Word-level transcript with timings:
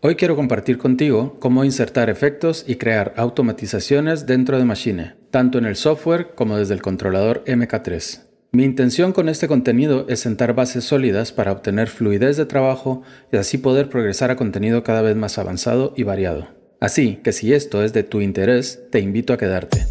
Hoy 0.00 0.14
quiero 0.14 0.36
compartir 0.36 0.78
contigo 0.78 1.36
cómo 1.40 1.64
insertar 1.64 2.08
efectos 2.08 2.64
y 2.68 2.76
crear 2.76 3.14
automatizaciones 3.16 4.26
dentro 4.26 4.56
de 4.56 4.64
Machine, 4.64 5.16
tanto 5.32 5.58
en 5.58 5.64
el 5.64 5.74
software 5.74 6.36
como 6.36 6.56
desde 6.56 6.74
el 6.74 6.82
controlador 6.82 7.42
MK3. 7.46 8.20
Mi 8.52 8.62
intención 8.62 9.12
con 9.12 9.28
este 9.28 9.48
contenido 9.48 10.06
es 10.08 10.20
sentar 10.20 10.54
bases 10.54 10.84
sólidas 10.84 11.32
para 11.32 11.50
obtener 11.50 11.88
fluidez 11.88 12.36
de 12.36 12.46
trabajo 12.46 13.02
y 13.32 13.38
así 13.38 13.58
poder 13.58 13.88
progresar 13.88 14.30
a 14.30 14.36
contenido 14.36 14.84
cada 14.84 15.02
vez 15.02 15.16
más 15.16 15.36
avanzado 15.36 15.94
y 15.96 16.04
variado. 16.04 16.46
Así 16.78 17.16
que 17.24 17.32
si 17.32 17.52
esto 17.52 17.82
es 17.82 17.92
de 17.92 18.04
tu 18.04 18.20
interés, 18.20 18.84
te 18.92 19.00
invito 19.00 19.32
a 19.32 19.36
quedarte. 19.36 19.84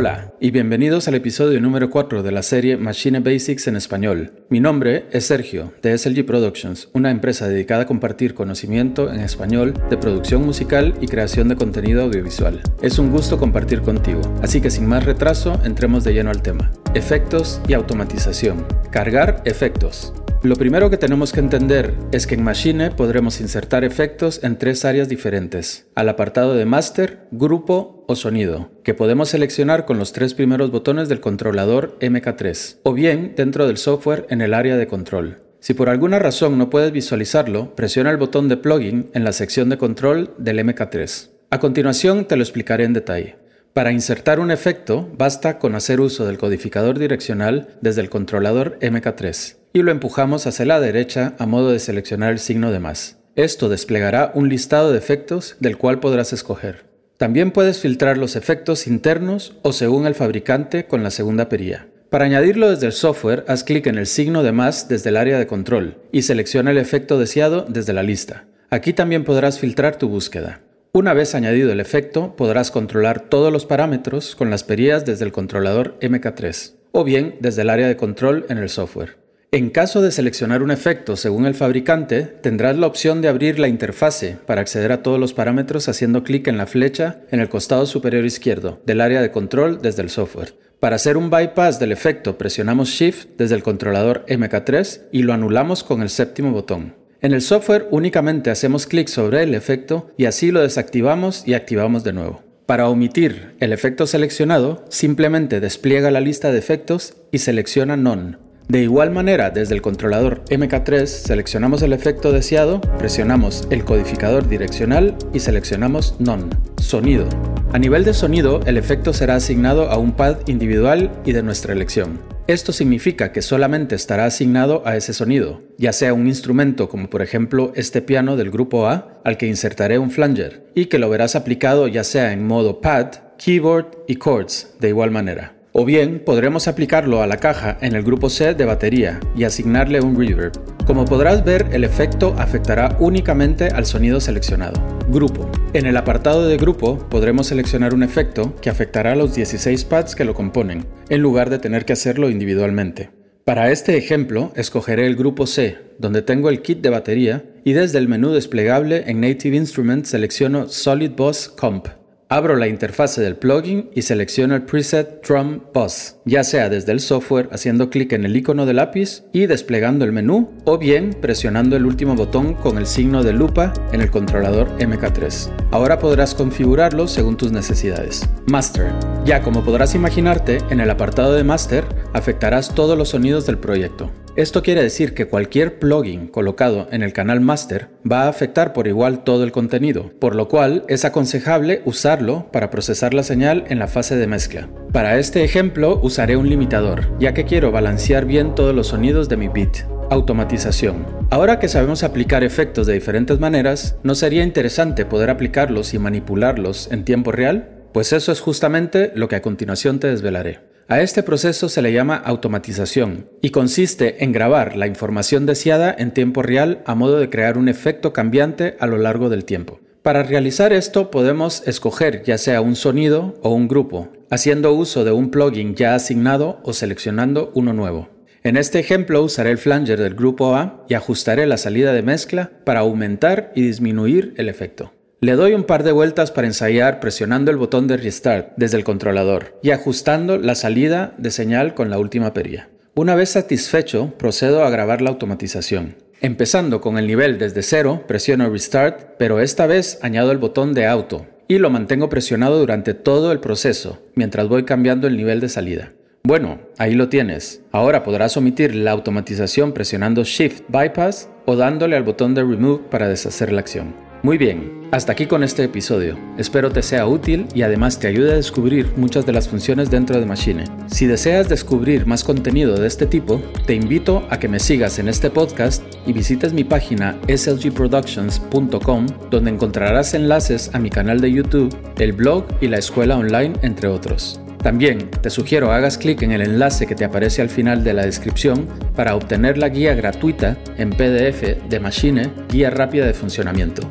Hola 0.00 0.32
y 0.40 0.50
bienvenidos 0.50 1.08
al 1.08 1.14
episodio 1.16 1.60
número 1.60 1.90
4 1.90 2.22
de 2.22 2.32
la 2.32 2.42
serie 2.42 2.78
Machine 2.78 3.20
Basics 3.20 3.66
en 3.66 3.76
español. 3.76 4.32
Mi 4.48 4.58
nombre 4.58 5.04
es 5.12 5.26
Sergio 5.26 5.74
de 5.82 5.98
SLG 5.98 6.24
Productions, 6.24 6.88
una 6.94 7.10
empresa 7.10 7.46
dedicada 7.46 7.82
a 7.82 7.86
compartir 7.86 8.32
conocimiento 8.32 9.12
en 9.12 9.20
español 9.20 9.74
de 9.90 9.98
producción 9.98 10.42
musical 10.46 10.94
y 11.02 11.06
creación 11.06 11.48
de 11.48 11.56
contenido 11.56 12.00
audiovisual. 12.00 12.62
Es 12.80 12.98
un 12.98 13.10
gusto 13.10 13.36
compartir 13.36 13.82
contigo, 13.82 14.22
así 14.40 14.62
que 14.62 14.70
sin 14.70 14.86
más 14.86 15.04
retraso 15.04 15.60
entremos 15.66 16.02
de 16.02 16.14
lleno 16.14 16.30
al 16.30 16.40
tema. 16.40 16.72
Efectos 16.94 17.60
y 17.68 17.74
automatización. 17.74 18.64
Cargar 18.90 19.42
efectos. 19.44 20.14
Lo 20.42 20.56
primero 20.56 20.88
que 20.88 20.96
tenemos 20.96 21.34
que 21.34 21.40
entender 21.40 21.92
es 22.12 22.26
que 22.26 22.34
en 22.34 22.42
Machine 22.42 22.92
podremos 22.92 23.42
insertar 23.42 23.84
efectos 23.84 24.42
en 24.42 24.56
tres 24.56 24.86
áreas 24.86 25.06
diferentes, 25.06 25.86
al 25.94 26.08
apartado 26.08 26.54
de 26.54 26.64
Master, 26.64 27.26
Grupo 27.30 28.06
o 28.08 28.16
Sonido, 28.16 28.70
que 28.82 28.94
podemos 28.94 29.28
seleccionar 29.28 29.84
con 29.84 29.98
los 29.98 30.14
tres 30.14 30.32
primeros 30.32 30.70
botones 30.70 31.10
del 31.10 31.20
controlador 31.20 31.98
MK3, 32.00 32.78
o 32.84 32.94
bien 32.94 33.34
dentro 33.36 33.66
del 33.66 33.76
software 33.76 34.26
en 34.30 34.40
el 34.40 34.54
área 34.54 34.78
de 34.78 34.86
control. 34.86 35.42
Si 35.58 35.74
por 35.74 35.90
alguna 35.90 36.18
razón 36.18 36.56
no 36.56 36.70
puedes 36.70 36.90
visualizarlo, 36.90 37.74
presiona 37.74 38.10
el 38.10 38.16
botón 38.16 38.48
de 38.48 38.56
plugin 38.56 39.10
en 39.12 39.24
la 39.24 39.32
sección 39.32 39.68
de 39.68 39.76
control 39.76 40.32
del 40.38 40.60
MK3. 40.60 41.28
A 41.50 41.60
continuación 41.60 42.24
te 42.24 42.36
lo 42.36 42.42
explicaré 42.42 42.84
en 42.84 42.94
detalle. 42.94 43.36
Para 43.74 43.92
insertar 43.92 44.40
un 44.40 44.50
efecto, 44.50 45.06
basta 45.18 45.58
con 45.58 45.74
hacer 45.74 46.00
uso 46.00 46.24
del 46.24 46.38
codificador 46.38 46.98
direccional 46.98 47.76
desde 47.82 48.00
el 48.00 48.08
controlador 48.08 48.78
MK3 48.80 49.59
y 49.72 49.82
lo 49.82 49.90
empujamos 49.90 50.46
hacia 50.46 50.66
la 50.66 50.80
derecha 50.80 51.34
a 51.38 51.46
modo 51.46 51.70
de 51.70 51.78
seleccionar 51.78 52.32
el 52.32 52.38
signo 52.38 52.72
de 52.72 52.80
más. 52.80 53.18
Esto 53.36 53.68
desplegará 53.68 54.32
un 54.34 54.48
listado 54.48 54.92
de 54.92 54.98
efectos 54.98 55.56
del 55.60 55.78
cual 55.78 56.00
podrás 56.00 56.32
escoger. 56.32 56.84
También 57.16 57.50
puedes 57.50 57.78
filtrar 57.78 58.18
los 58.18 58.34
efectos 58.34 58.86
internos 58.86 59.56
o 59.62 59.72
según 59.72 60.06
el 60.06 60.14
fabricante 60.14 60.86
con 60.86 61.02
la 61.02 61.10
segunda 61.10 61.48
perilla. 61.48 61.86
Para 62.08 62.24
añadirlo 62.24 62.70
desde 62.70 62.86
el 62.86 62.92
software, 62.92 63.44
haz 63.46 63.62
clic 63.62 63.86
en 63.86 63.98
el 63.98 64.06
signo 64.06 64.42
de 64.42 64.52
más 64.52 64.88
desde 64.88 65.10
el 65.10 65.16
área 65.16 65.38
de 65.38 65.46
control 65.46 65.98
y 66.10 66.22
selecciona 66.22 66.72
el 66.72 66.78
efecto 66.78 67.18
deseado 67.18 67.66
desde 67.68 67.92
la 67.92 68.02
lista. 68.02 68.46
Aquí 68.68 68.92
también 68.92 69.24
podrás 69.24 69.60
filtrar 69.60 69.96
tu 69.96 70.08
búsqueda. 70.08 70.60
Una 70.92 71.14
vez 71.14 71.36
añadido 71.36 71.70
el 71.70 71.78
efecto, 71.78 72.34
podrás 72.34 72.72
controlar 72.72 73.28
todos 73.28 73.52
los 73.52 73.64
parámetros 73.64 74.34
con 74.34 74.50
las 74.50 74.64
perillas 74.64 75.04
desde 75.04 75.24
el 75.24 75.30
controlador 75.30 75.96
MK3 76.00 76.74
o 76.90 77.04
bien 77.04 77.36
desde 77.38 77.62
el 77.62 77.70
área 77.70 77.86
de 77.86 77.96
control 77.96 78.46
en 78.48 78.58
el 78.58 78.68
software. 78.68 79.19
En 79.52 79.70
caso 79.70 80.00
de 80.00 80.12
seleccionar 80.12 80.62
un 80.62 80.70
efecto 80.70 81.16
según 81.16 81.44
el 81.44 81.56
fabricante, 81.56 82.22
tendrás 82.22 82.78
la 82.78 82.86
opción 82.86 83.20
de 83.20 83.26
abrir 83.26 83.58
la 83.58 83.66
interfase 83.66 84.36
para 84.46 84.60
acceder 84.60 84.92
a 84.92 85.02
todos 85.02 85.18
los 85.18 85.34
parámetros 85.34 85.88
haciendo 85.88 86.22
clic 86.22 86.46
en 86.46 86.56
la 86.56 86.68
flecha 86.68 87.22
en 87.32 87.40
el 87.40 87.48
costado 87.48 87.84
superior 87.86 88.24
izquierdo 88.24 88.80
del 88.86 89.00
área 89.00 89.20
de 89.20 89.32
control 89.32 89.82
desde 89.82 90.02
el 90.02 90.10
software. 90.10 90.54
Para 90.78 90.94
hacer 90.94 91.16
un 91.16 91.30
bypass 91.30 91.80
del 91.80 91.90
efecto, 91.90 92.38
presionamos 92.38 92.90
Shift 92.90 93.30
desde 93.38 93.56
el 93.56 93.64
controlador 93.64 94.24
MK3 94.28 95.08
y 95.10 95.22
lo 95.22 95.32
anulamos 95.32 95.82
con 95.82 96.00
el 96.00 96.10
séptimo 96.10 96.52
botón. 96.52 96.94
En 97.20 97.32
el 97.32 97.42
software 97.42 97.88
únicamente 97.90 98.50
hacemos 98.50 98.86
clic 98.86 99.08
sobre 99.08 99.42
el 99.42 99.56
efecto 99.56 100.12
y 100.16 100.26
así 100.26 100.52
lo 100.52 100.60
desactivamos 100.60 101.42
y 101.44 101.54
activamos 101.54 102.04
de 102.04 102.12
nuevo. 102.12 102.44
Para 102.66 102.88
omitir 102.88 103.56
el 103.58 103.72
efecto 103.72 104.06
seleccionado, 104.06 104.84
simplemente 104.90 105.58
despliega 105.58 106.12
la 106.12 106.20
lista 106.20 106.52
de 106.52 106.58
efectos 106.60 107.14
y 107.32 107.38
selecciona 107.38 107.96
None. 107.96 108.36
De 108.70 108.80
igual 108.80 109.10
manera, 109.10 109.50
desde 109.50 109.74
el 109.74 109.82
controlador 109.82 110.44
MK3 110.44 111.04
seleccionamos 111.04 111.82
el 111.82 111.92
efecto 111.92 112.30
deseado, 112.30 112.80
presionamos 112.98 113.66
el 113.70 113.84
codificador 113.84 114.48
direccional 114.48 115.16
y 115.32 115.40
seleccionamos 115.40 116.14
None, 116.20 116.50
sonido. 116.80 117.28
A 117.72 117.80
nivel 117.80 118.04
de 118.04 118.14
sonido, 118.14 118.60
el 118.66 118.76
efecto 118.76 119.12
será 119.12 119.34
asignado 119.34 119.90
a 119.90 119.98
un 119.98 120.12
pad 120.12 120.36
individual 120.46 121.10
y 121.24 121.32
de 121.32 121.42
nuestra 121.42 121.72
elección. 121.72 122.20
Esto 122.46 122.72
significa 122.72 123.32
que 123.32 123.42
solamente 123.42 123.96
estará 123.96 124.24
asignado 124.26 124.86
a 124.86 124.96
ese 124.96 125.14
sonido, 125.14 125.62
ya 125.76 125.92
sea 125.92 126.14
un 126.14 126.28
instrumento 126.28 126.88
como 126.88 127.10
por 127.10 127.22
ejemplo 127.22 127.72
este 127.74 128.02
piano 128.02 128.36
del 128.36 128.52
grupo 128.52 128.86
A, 128.86 129.20
al 129.24 129.36
que 129.36 129.48
insertaré 129.48 129.98
un 129.98 130.12
flanger, 130.12 130.70
y 130.76 130.86
que 130.86 131.00
lo 131.00 131.10
verás 131.10 131.34
aplicado 131.34 131.88
ya 131.88 132.04
sea 132.04 132.32
en 132.32 132.46
modo 132.46 132.80
pad, 132.80 133.08
keyboard 133.36 134.04
y 134.06 134.14
chords 134.14 134.76
de 134.78 134.90
igual 134.90 135.10
manera. 135.10 135.59
O 135.72 135.84
bien 135.84 136.22
podremos 136.24 136.66
aplicarlo 136.66 137.22
a 137.22 137.26
la 137.26 137.36
caja 137.36 137.78
en 137.80 137.94
el 137.94 138.02
grupo 138.02 138.28
C 138.28 138.54
de 138.54 138.64
batería 138.64 139.20
y 139.36 139.44
asignarle 139.44 140.00
un 140.00 140.18
reverb. 140.18 140.52
Como 140.84 141.04
podrás 141.04 141.44
ver, 141.44 141.66
el 141.72 141.84
efecto 141.84 142.34
afectará 142.38 142.96
únicamente 142.98 143.68
al 143.68 143.86
sonido 143.86 144.20
seleccionado. 144.20 144.82
Grupo. 145.08 145.48
En 145.72 145.86
el 145.86 145.96
apartado 145.96 146.48
de 146.48 146.56
grupo 146.56 146.98
podremos 147.08 147.46
seleccionar 147.46 147.94
un 147.94 148.02
efecto 148.02 148.56
que 148.60 148.70
afectará 148.70 149.12
a 149.12 149.16
los 149.16 149.34
16 149.34 149.84
pads 149.84 150.16
que 150.16 150.24
lo 150.24 150.34
componen, 150.34 150.86
en 151.08 151.20
lugar 151.20 151.50
de 151.50 151.60
tener 151.60 151.84
que 151.84 151.92
hacerlo 151.92 152.30
individualmente. 152.30 153.10
Para 153.44 153.70
este 153.70 153.96
ejemplo, 153.96 154.52
escogeré 154.56 155.06
el 155.06 155.16
grupo 155.16 155.46
C, 155.46 155.78
donde 155.98 156.22
tengo 156.22 156.50
el 156.50 156.62
kit 156.62 156.80
de 156.80 156.90
batería, 156.90 157.44
y 157.64 157.72
desde 157.72 157.98
el 157.98 158.08
menú 158.08 158.30
desplegable 158.30 159.04
en 159.06 159.20
Native 159.20 159.56
Instruments 159.56 160.10
selecciono 160.10 160.68
Solid 160.68 161.12
Boss 161.12 161.48
Comp. 161.48 161.99
Abro 162.32 162.54
la 162.54 162.68
interfase 162.68 163.20
del 163.20 163.34
plugin 163.34 163.90
y 163.92 164.02
selecciono 164.02 164.54
el 164.54 164.62
preset 164.62 165.26
Drum 165.26 165.62
Bus, 165.74 166.14
ya 166.24 166.44
sea 166.44 166.68
desde 166.68 166.92
el 166.92 167.00
software 167.00 167.48
haciendo 167.50 167.90
clic 167.90 168.12
en 168.12 168.24
el 168.24 168.36
icono 168.36 168.66
de 168.66 168.72
lápiz 168.72 169.24
y 169.32 169.46
desplegando 169.46 170.04
el 170.04 170.12
menú, 170.12 170.52
o 170.64 170.78
bien 170.78 171.10
presionando 171.20 171.74
el 171.74 171.86
último 171.86 172.14
botón 172.14 172.54
con 172.54 172.78
el 172.78 172.86
signo 172.86 173.24
de 173.24 173.32
lupa 173.32 173.72
en 173.90 174.00
el 174.00 174.12
controlador 174.12 174.68
MK3. 174.78 175.50
Ahora 175.72 175.98
podrás 175.98 176.36
configurarlo 176.36 177.08
según 177.08 177.36
tus 177.36 177.50
necesidades. 177.50 178.22
Master. 178.46 178.92
Ya 179.24 179.42
como 179.42 179.64
podrás 179.64 179.96
imaginarte, 179.96 180.58
en 180.70 180.78
el 180.78 180.90
apartado 180.90 181.34
de 181.34 181.42
Master 181.42 181.84
afectarás 182.12 182.76
todos 182.76 182.96
los 182.96 183.08
sonidos 183.08 183.44
del 183.44 183.58
proyecto. 183.58 184.08
Esto 184.40 184.62
quiere 184.62 184.82
decir 184.82 185.12
que 185.12 185.26
cualquier 185.26 185.78
plugin 185.78 186.26
colocado 186.26 186.88
en 186.92 187.02
el 187.02 187.12
canal 187.12 187.42
master 187.42 187.88
va 188.10 188.22
a 188.22 188.28
afectar 188.28 188.72
por 188.72 188.86
igual 188.86 189.22
todo 189.22 189.44
el 189.44 189.52
contenido, 189.52 190.12
por 190.18 190.34
lo 190.34 190.48
cual 190.48 190.82
es 190.88 191.04
aconsejable 191.04 191.82
usarlo 191.84 192.50
para 192.50 192.70
procesar 192.70 193.12
la 193.12 193.22
señal 193.22 193.64
en 193.68 193.78
la 193.78 193.86
fase 193.86 194.16
de 194.16 194.26
mezcla. 194.26 194.70
Para 194.94 195.18
este 195.18 195.44
ejemplo 195.44 196.00
usaré 196.02 196.38
un 196.38 196.48
limitador, 196.48 197.18
ya 197.18 197.34
que 197.34 197.44
quiero 197.44 197.70
balancear 197.70 198.24
bien 198.24 198.54
todos 198.54 198.74
los 198.74 198.86
sonidos 198.86 199.28
de 199.28 199.36
mi 199.36 199.48
beat. 199.48 199.86
Automatización. 200.08 201.04
Ahora 201.28 201.58
que 201.58 201.68
sabemos 201.68 202.02
aplicar 202.02 202.42
efectos 202.42 202.86
de 202.86 202.94
diferentes 202.94 203.38
maneras, 203.40 203.98
¿no 204.02 204.14
sería 204.14 204.42
interesante 204.42 205.04
poder 205.04 205.28
aplicarlos 205.28 205.92
y 205.92 205.98
manipularlos 205.98 206.90
en 206.90 207.04
tiempo 207.04 207.30
real? 207.30 207.68
Pues 207.92 208.14
eso 208.14 208.32
es 208.32 208.40
justamente 208.40 209.12
lo 209.14 209.28
que 209.28 209.36
a 209.36 209.42
continuación 209.42 210.00
te 210.00 210.06
desvelaré. 210.06 210.69
A 210.90 211.02
este 211.02 211.22
proceso 211.22 211.68
se 211.68 211.82
le 211.82 211.92
llama 211.92 212.16
automatización 212.16 213.28
y 213.40 213.50
consiste 213.50 214.24
en 214.24 214.32
grabar 214.32 214.74
la 214.74 214.88
información 214.88 215.46
deseada 215.46 215.94
en 215.96 216.12
tiempo 216.12 216.42
real 216.42 216.82
a 216.84 216.96
modo 216.96 217.20
de 217.20 217.30
crear 217.30 217.58
un 217.58 217.68
efecto 217.68 218.12
cambiante 218.12 218.76
a 218.80 218.88
lo 218.88 218.98
largo 218.98 219.28
del 219.28 219.44
tiempo. 219.44 219.78
Para 220.02 220.24
realizar 220.24 220.72
esto 220.72 221.12
podemos 221.12 221.62
escoger 221.68 222.24
ya 222.24 222.38
sea 222.38 222.60
un 222.60 222.74
sonido 222.74 223.38
o 223.40 223.50
un 223.50 223.68
grupo, 223.68 224.08
haciendo 224.30 224.72
uso 224.72 225.04
de 225.04 225.12
un 225.12 225.30
plugin 225.30 225.76
ya 225.76 225.94
asignado 225.94 226.58
o 226.64 226.72
seleccionando 226.72 227.52
uno 227.54 227.72
nuevo. 227.72 228.08
En 228.42 228.56
este 228.56 228.80
ejemplo 228.80 229.22
usaré 229.22 229.52
el 229.52 229.58
flanger 229.58 230.00
del 230.00 230.16
grupo 230.16 230.56
A 230.56 230.84
y 230.88 230.94
ajustaré 230.94 231.46
la 231.46 231.56
salida 231.56 231.92
de 231.92 232.02
mezcla 232.02 232.50
para 232.64 232.80
aumentar 232.80 233.52
y 233.54 233.62
disminuir 233.62 234.34
el 234.38 234.48
efecto. 234.48 234.90
Le 235.22 235.32
doy 235.32 235.52
un 235.52 235.64
par 235.64 235.82
de 235.82 235.92
vueltas 235.92 236.30
para 236.30 236.46
ensayar 236.46 236.98
presionando 236.98 237.50
el 237.50 237.58
botón 237.58 237.86
de 237.86 237.98
Restart 237.98 238.54
desde 238.56 238.78
el 238.78 238.84
controlador 238.84 239.58
y 239.62 239.70
ajustando 239.70 240.38
la 240.38 240.54
salida 240.54 241.12
de 241.18 241.30
señal 241.30 241.74
con 241.74 241.90
la 241.90 241.98
última 241.98 242.32
perilla. 242.32 242.70
Una 242.94 243.14
vez 243.14 243.28
satisfecho, 243.28 244.14
procedo 244.16 244.64
a 244.64 244.70
grabar 244.70 245.02
la 245.02 245.10
automatización. 245.10 245.96
Empezando 246.22 246.80
con 246.80 246.96
el 246.96 247.06
nivel 247.06 247.36
desde 247.36 247.60
cero, 247.60 248.04
presiono 248.08 248.48
Restart, 248.48 249.16
pero 249.18 249.40
esta 249.40 249.66
vez 249.66 249.98
añado 250.00 250.32
el 250.32 250.38
botón 250.38 250.72
de 250.72 250.86
Auto 250.86 251.26
y 251.48 251.58
lo 251.58 251.68
mantengo 251.68 252.08
presionado 252.08 252.58
durante 252.58 252.94
todo 252.94 253.30
el 253.30 253.40
proceso, 253.40 254.02
mientras 254.14 254.48
voy 254.48 254.64
cambiando 254.64 255.06
el 255.06 255.18
nivel 255.18 255.40
de 255.40 255.50
salida. 255.50 255.92
Bueno, 256.22 256.60
ahí 256.78 256.94
lo 256.94 257.10
tienes. 257.10 257.60
Ahora 257.72 258.04
podrás 258.04 258.38
omitir 258.38 258.74
la 258.74 258.92
automatización 258.92 259.72
presionando 259.74 260.24
Shift 260.24 260.62
Bypass 260.68 261.28
o 261.44 261.56
dándole 261.56 261.96
al 261.96 262.04
botón 262.04 262.34
de 262.34 262.40
Remove 262.40 262.84
para 262.90 263.06
deshacer 263.08 263.52
la 263.52 263.60
acción. 263.60 264.09
Muy 264.22 264.36
bien, 264.36 264.86
hasta 264.90 265.12
aquí 265.12 265.24
con 265.24 265.42
este 265.42 265.64
episodio. 265.64 266.18
Espero 266.36 266.70
te 266.70 266.82
sea 266.82 267.06
útil 267.06 267.46
y 267.54 267.62
además 267.62 267.98
te 267.98 268.06
ayude 268.06 268.32
a 268.32 268.36
descubrir 268.36 268.92
muchas 268.96 269.24
de 269.24 269.32
las 269.32 269.48
funciones 269.48 269.90
dentro 269.90 270.20
de 270.20 270.26
Machine. 270.26 270.64
Si 270.88 271.06
deseas 271.06 271.48
descubrir 271.48 272.04
más 272.06 272.22
contenido 272.22 272.76
de 272.76 272.86
este 272.86 273.06
tipo, 273.06 273.40
te 273.64 273.74
invito 273.74 274.26
a 274.28 274.38
que 274.38 274.48
me 274.48 274.58
sigas 274.58 274.98
en 274.98 275.08
este 275.08 275.30
podcast 275.30 275.82
y 276.06 276.12
visites 276.12 276.52
mi 276.52 276.64
página 276.64 277.18
slgproductions.com 277.34 279.06
donde 279.30 279.50
encontrarás 279.52 280.12
enlaces 280.12 280.70
a 280.74 280.78
mi 280.78 280.90
canal 280.90 281.22
de 281.22 281.32
YouTube, 281.32 281.74
el 281.98 282.12
blog 282.12 282.44
y 282.60 282.68
la 282.68 282.76
escuela 282.76 283.16
online, 283.16 283.54
entre 283.62 283.88
otros. 283.88 284.38
También 284.62 285.10
te 285.22 285.30
sugiero 285.30 285.72
hagas 285.72 285.96
clic 285.96 286.20
en 286.20 286.32
el 286.32 286.42
enlace 286.42 286.86
que 286.86 286.94
te 286.94 287.06
aparece 287.06 287.40
al 287.40 287.48
final 287.48 287.82
de 287.82 287.94
la 287.94 288.04
descripción 288.04 288.68
para 288.94 289.14
obtener 289.14 289.56
la 289.56 289.70
guía 289.70 289.94
gratuita 289.94 290.58
en 290.76 290.90
PDF 290.90 291.66
de 291.70 291.80
Machine, 291.80 292.30
guía 292.50 292.68
rápida 292.68 293.06
de 293.06 293.14
funcionamiento. 293.14 293.90